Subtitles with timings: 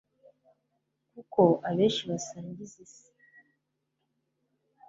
[1.11, 3.07] kuko abenshi basangiza Isi